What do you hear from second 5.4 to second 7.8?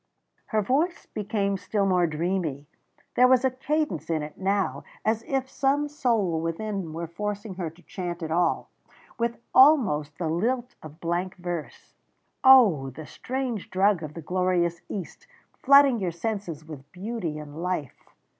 some soul within were forcing her